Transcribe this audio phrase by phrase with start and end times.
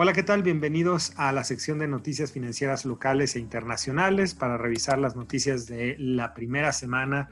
[0.00, 0.44] Hola, ¿qué tal?
[0.44, 5.96] Bienvenidos a la sección de noticias financieras locales e internacionales para revisar las noticias de
[5.98, 7.28] la primera semana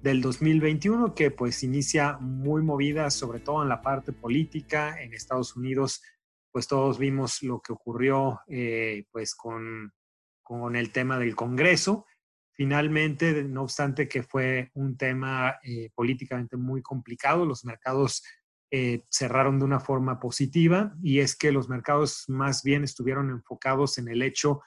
[0.00, 5.02] del 2021 que pues inicia muy movida, sobre todo en la parte política.
[5.02, 6.02] En Estados Unidos,
[6.52, 9.92] pues todos vimos lo que ocurrió eh, pues con,
[10.40, 12.06] con el tema del Congreso.
[12.52, 18.22] Finalmente, no obstante que fue un tema eh, políticamente muy complicado, los mercados
[18.76, 23.98] eh, cerraron de una forma positiva y es que los mercados más bien estuvieron enfocados
[23.98, 24.62] en el hecho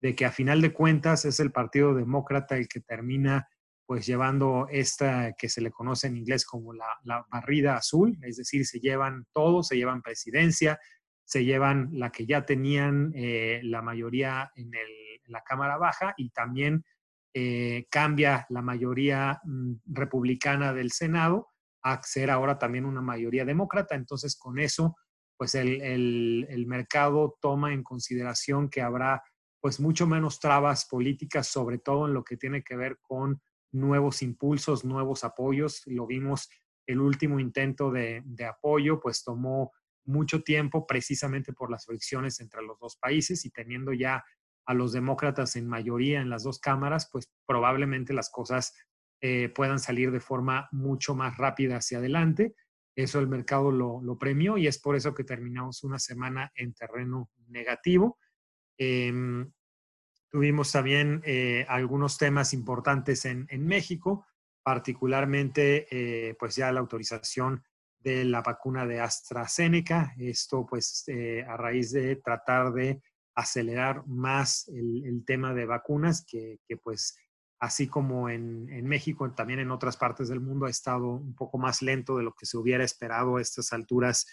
[0.00, 3.46] de que a final de cuentas es el Partido Demócrata el que termina
[3.84, 6.86] pues llevando esta que se le conoce en inglés como la,
[7.30, 10.80] barrida azul, es decir, se llevan todo, se llevan presidencia,
[11.22, 14.70] se llevan la que ya tenían eh, la mayoría en,
[15.26, 16.82] la Cámara Baja y también
[17.34, 21.49] eh, cambia la mayoría mm, republicana del Senado
[21.82, 23.94] a ser ahora también una mayoría demócrata.
[23.94, 24.96] Entonces, con eso,
[25.36, 29.22] pues el, mercado toma en consideración que habrá
[29.60, 33.40] pues mucho menos trabas políticas, sobre todo en lo que tiene que ver con
[33.72, 35.82] nuevos impulsos, nuevos apoyos.
[35.86, 36.48] Lo vimos,
[36.86, 39.72] el último intento de, de apoyo, pues tomó
[40.04, 44.24] mucho tiempo precisamente por las fricciones entre los dos países y teniendo ya
[44.66, 48.72] a los demócratas en mayoría en las dos cámaras, pues probablemente las cosas
[49.22, 52.54] eh, puedan salir de forma mucho más rápida hacia adelante.
[52.96, 57.30] Eso el mercado lo, premió y es por eso que terminamos una semana en terreno
[57.48, 58.18] negativo.
[58.78, 59.52] Em,
[60.30, 64.26] tuvimos también eh, algunos temas importantes en, México,
[64.62, 67.62] particularmente eh, pues ya la autorización
[67.98, 70.14] de la vacuna de AstraZeneca.
[70.18, 71.04] Esto pues
[71.46, 73.02] a raíz de tratar de
[73.34, 77.16] acelerar más el, tema de vacunas que, que pues
[77.60, 81.82] así como en, México, también en otras partes del mundo ha estado un poco más
[81.82, 84.26] lento de lo que se hubiera esperado a estas alturas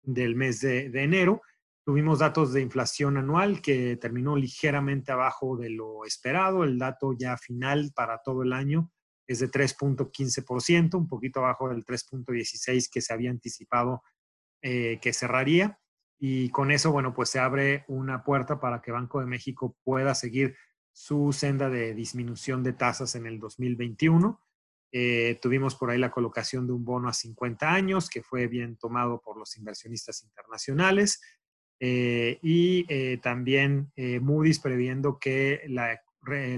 [0.00, 1.42] del mes de, enero.
[1.84, 6.62] Tuvimos datos de inflación anual que terminó ligeramente abajo de lo esperado.
[6.62, 8.92] El dato ya final para todo el año
[9.26, 14.02] es de 3.15%, un poquito abajo del 3.16% que se había anticipado
[14.62, 15.80] eh, que cerraría.
[16.20, 20.14] Y con eso, bueno, pues se abre una puerta para que Banco de México pueda
[20.14, 20.56] seguir
[20.98, 24.42] su senda de disminución de tasas en el 2021.
[24.90, 28.76] Eh, tuvimos por ahí la colocación de un bono a 50 años, que fue bien
[28.76, 31.22] tomado por los inversionistas internacionales.
[31.78, 36.02] Eh, y eh, también Moody's previendo que la,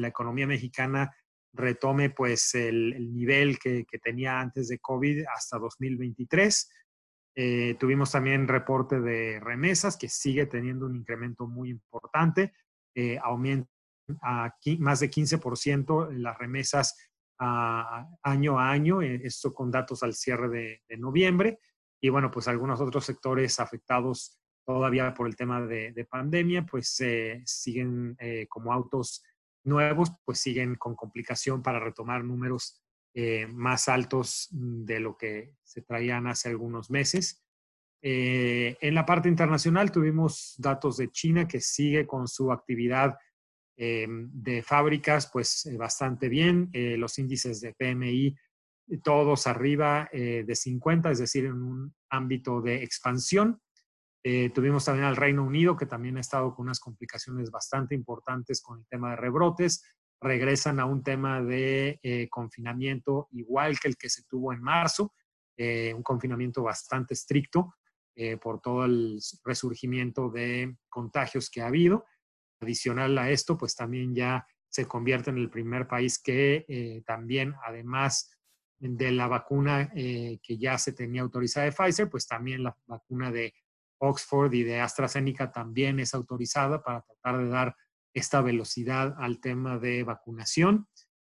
[0.07, 1.15] economía mexicana
[1.53, 6.71] retome pues el, nivel que, que, tenía antes de COVID hasta 2023.
[7.79, 12.55] tuvimos también reporte de remesas que sigue teniendo un incremento muy importante,
[13.23, 13.71] aumento
[14.23, 16.97] a más de 15% en las remesas
[17.41, 21.59] año a año, eh, esto con datos al cierre de, noviembre.
[22.01, 27.43] Y bueno, pues algunos otros sectores afectados todavía por el tema de, pandemia, pues eh,
[27.47, 29.23] siguen eh, como autos
[29.65, 32.83] nuevos, pues siguen con complicación para retomar números
[33.53, 37.45] más altos de lo que se traían hace algunos meses.
[38.01, 43.19] en la parte internacional tuvimos datos de China que sigue con su actividad
[43.83, 46.69] eh, de fábricas, pues eh, bastante bien.
[46.75, 48.37] Eh, los índices de PMI,
[49.03, 53.63] todos arriba de 50, es decir, en un ámbito de expansión.
[54.53, 58.81] tuvimos también al Reino Unido, que también ha estado con unas complicaciones bastante importantes con
[58.81, 59.85] el tema de rebrotes.
[60.21, 65.15] Regresan a un tema de confinamiento igual que el que se tuvo en marzo,
[65.57, 67.77] un confinamiento bastante estricto
[68.43, 72.07] por todo el resurgimiento de contagios que ha habido
[72.61, 77.55] adicional a esto, pues también ya se convierte en el primer país que eh, también,
[77.65, 78.31] además
[78.79, 83.31] de la vacuna eh, que ya se tenía autorizada de Pfizer, pues también la vacuna
[83.31, 83.53] de
[83.99, 87.77] Oxford y de AstraZeneca también es autorizada para tratar de dar
[88.15, 90.89] esta velocidad al tema de vacunación.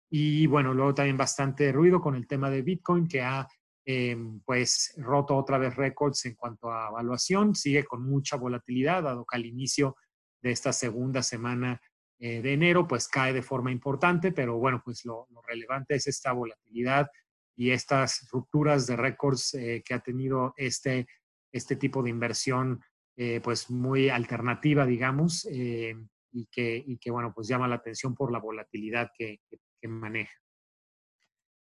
[0.10, 3.48] Y bueno, luego también bastante ruido con el tema de Bitcoin, que ha
[3.86, 9.26] em, pues roto otra vez récords en cuanto a evaluación, sigue con mucha volatilidad, dado
[9.26, 9.98] que al inicio
[10.42, 11.82] de esta segunda semana
[12.20, 16.32] eh, de enero, pues cae de forma importante, pero bueno, pues lo, relevante es esta
[16.34, 17.10] volatilidad
[17.56, 21.08] y estas rupturas de récords eh, que ha tenido este,
[21.52, 22.80] este tipo de inversión,
[23.18, 28.32] eh, pues muy alternativa, digamos, y, que, y que, bueno, pues llama la atención por
[28.32, 30.38] la volatilidad que, que maneja.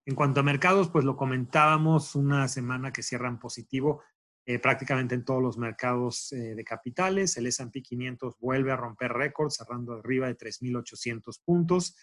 [0.05, 4.03] En cuanto a mercados, pues lo comentábamos, una semana que cierran positivo
[4.49, 7.37] eh, prácticamente en todos los mercados eh, de capitales.
[7.37, 11.95] El S&P 500 vuelve a romper récords, cerrando arriba de 3.800 puntos,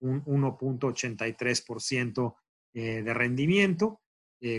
[0.00, 2.34] un 1.83%
[2.74, 4.00] eh, de rendimiento,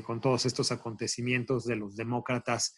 [0.06, 2.78] con todos estos acontecimientos de los demócratas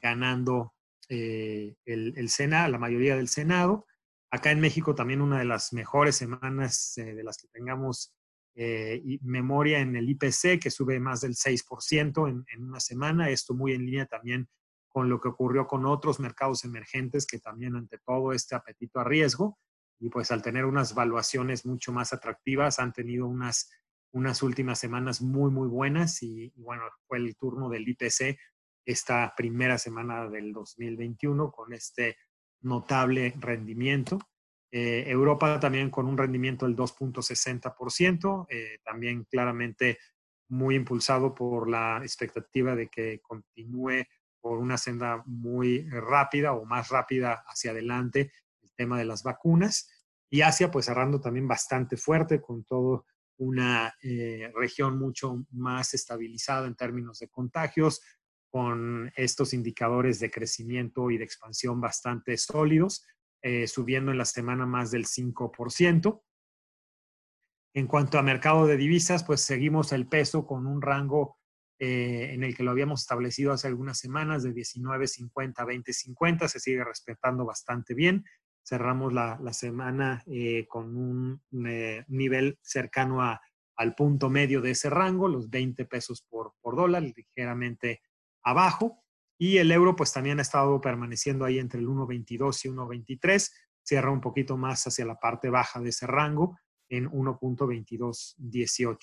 [0.00, 0.72] ganando
[1.10, 3.84] el, el Senado, la mayoría del Senado.
[4.30, 8.14] Acá en México también una de las mejores semanas de las que tengamos
[9.22, 13.30] memoria en el IPC, que sube más del 6% en, en, una semana.
[13.30, 14.48] Esto muy en línea también
[14.88, 19.04] con lo que ocurrió con otros mercados emergentes que también ante todo este apetito a
[19.04, 19.58] riesgo
[20.00, 23.70] y pues al tener unas valuaciones mucho más atractivas han tenido unas,
[24.12, 28.38] unas últimas semanas muy, muy buenas y, bueno, fue el turno del IPC
[28.84, 32.16] esta primera semana del 2021 con este
[32.60, 34.18] notable rendimiento.
[34.70, 39.98] Eh, Europa también con un rendimiento del 2.60%, eh, también claramente
[40.48, 44.04] muy impulsado por la expectativa de que continúe
[44.40, 48.32] por una senda muy rápida o más rápida hacia adelante
[48.62, 49.90] el tema de las vacunas.
[50.30, 53.02] Y Asia, pues cerrando también bastante fuerte con toda
[53.38, 58.02] una eh, región mucho más estabilizada en términos de contagios,
[58.50, 63.04] con estos indicadores de crecimiento y de expansión bastante sólidos,
[63.42, 66.22] eh, subiendo en la semana más del 5%.
[67.74, 71.38] En cuanto a mercado de divisas, pues seguimos el peso con un rango
[71.80, 76.58] eh, en el que lo habíamos establecido hace algunas semanas de 19.50 a 20.50, se
[76.58, 78.24] sigue respetando bastante bien.
[78.64, 83.20] Cerramos la, semana eh, con un eh, nivel cercano
[83.76, 88.02] al punto medio de ese rango, los 20 pesos por, por dólar, ligeramente
[88.42, 89.04] abajo.
[89.38, 93.50] Y el euro pues también ha estado permaneciendo ahí entre el 1.22 y 1.23,
[93.82, 96.58] cierra un poquito más hacia la parte baja de ese rango
[96.88, 98.98] en 1.2218.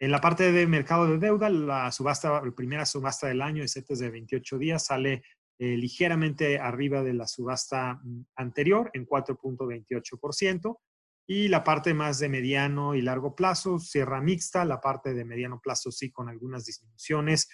[0.00, 3.68] En la parte de mercado de deuda, la subasta, la primera subasta del año de
[3.68, 5.22] CETES de 28 días sale
[5.58, 10.78] eh, ligeramente arriba de la subasta mm, anterior en 4.28%.
[11.28, 15.60] Y la parte más de mediano y largo plazo cierra mixta, la parte de mediano
[15.60, 17.48] plazo sí con algunas disminuciones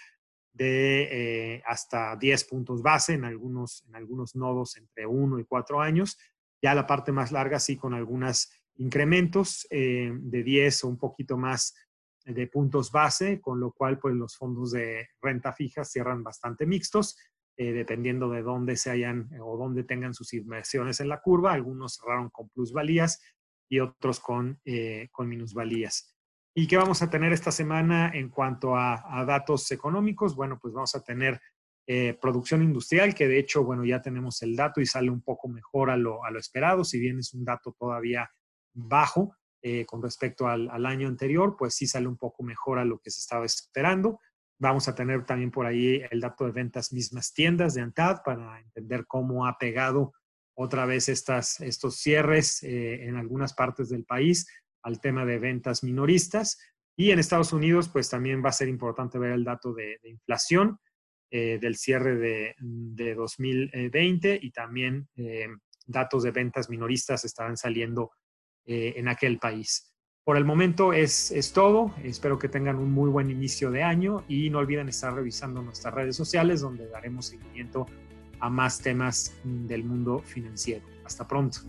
[0.59, 5.81] de eh, hasta 10 puntos base en algunos, en algunos nodos entre 1 y 4
[5.81, 6.19] años.
[6.61, 11.39] Ya la parte más larga sí con algunos incrementos eh, de 10 o un poquito
[11.39, 11.75] más
[12.25, 17.17] de puntos base, con lo cual pues los fondos de renta fija cierran bastante mixtos,
[17.57, 21.53] eh, dependiendo de dónde se hayan o dónde tengan sus inversiones en la curva.
[21.53, 23.23] Algunos cerraron con plusvalías
[23.69, 24.61] y otros con,
[25.13, 26.18] con minusvalías.
[26.59, 30.35] ¿Y qué vamos a tener esta semana en cuanto a, datos económicos?
[30.35, 31.41] Bueno, pues vamos a tener
[31.87, 35.47] eh, producción industrial, que de hecho, bueno, ya tenemos el dato y sale un poco
[35.47, 38.29] mejor a lo, a lo esperado, si bien es un dato todavía
[38.75, 42.99] bajo, eh, con respecto al, año anterior, pues sí sale un poco mejor a lo
[42.99, 44.19] que se estaba esperando.
[44.59, 48.59] Vamos a tener también por ahí el dato de ventas mismas tiendas de ANTAD para
[48.59, 50.13] entender cómo ha pegado
[50.57, 54.49] otra vez estas, estos cierres eh, en algunas partes del país
[54.83, 56.59] al tema de ventas minoristas.
[56.97, 60.79] Y en Estados Unidos, pues también va a ser importante ver el dato de, inflación
[61.31, 65.09] eh, del cierre de, de, 2020 y también
[65.87, 68.13] datos de ventas minoristas estarán saliendo
[68.71, 69.95] eh, en aquel país.
[70.25, 71.95] Por el momento es, es todo.
[72.05, 75.95] Espero que tengan un muy buen inicio de año y no olviden estar revisando nuestras
[75.95, 77.87] redes sociales donde daremos seguimiento
[78.39, 80.85] a más temas del mundo financiero.
[81.03, 81.61] Hasta pronto.